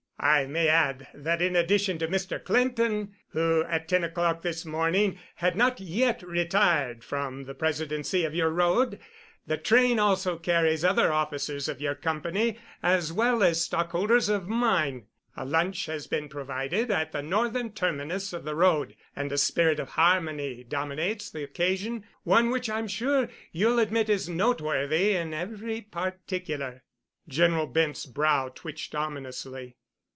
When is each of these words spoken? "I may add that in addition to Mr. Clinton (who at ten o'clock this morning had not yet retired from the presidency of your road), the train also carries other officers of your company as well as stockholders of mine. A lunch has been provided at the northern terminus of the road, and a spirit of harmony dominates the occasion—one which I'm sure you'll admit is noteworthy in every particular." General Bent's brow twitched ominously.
"I 0.23 0.45
may 0.45 0.67
add 0.67 1.07
that 1.15 1.41
in 1.41 1.55
addition 1.55 1.97
to 1.97 2.07
Mr. 2.07 2.41
Clinton 2.41 3.15
(who 3.29 3.63
at 3.63 3.87
ten 3.87 4.03
o'clock 4.03 4.43
this 4.43 4.63
morning 4.67 5.17
had 5.37 5.55
not 5.55 5.79
yet 5.79 6.21
retired 6.21 7.03
from 7.03 7.45
the 7.45 7.55
presidency 7.55 8.23
of 8.23 8.35
your 8.35 8.51
road), 8.51 8.99
the 9.47 9.57
train 9.57 9.97
also 9.97 10.37
carries 10.37 10.85
other 10.85 11.11
officers 11.11 11.67
of 11.67 11.81
your 11.81 11.95
company 11.95 12.59
as 12.83 13.11
well 13.11 13.41
as 13.41 13.63
stockholders 13.63 14.29
of 14.29 14.47
mine. 14.47 15.07
A 15.35 15.43
lunch 15.43 15.87
has 15.87 16.05
been 16.05 16.29
provided 16.29 16.91
at 16.91 17.13
the 17.13 17.23
northern 17.23 17.71
terminus 17.71 18.31
of 18.31 18.43
the 18.43 18.53
road, 18.55 18.95
and 19.15 19.31
a 19.31 19.39
spirit 19.39 19.79
of 19.79 19.89
harmony 19.89 20.63
dominates 20.63 21.31
the 21.31 21.41
occasion—one 21.43 22.51
which 22.51 22.69
I'm 22.69 22.87
sure 22.87 23.27
you'll 23.51 23.79
admit 23.79 24.07
is 24.07 24.29
noteworthy 24.29 25.15
in 25.15 25.33
every 25.33 25.81
particular." 25.81 26.83
General 27.27 27.65
Bent's 27.65 28.05
brow 28.05 28.49
twitched 28.49 28.93
ominously. 28.93 29.77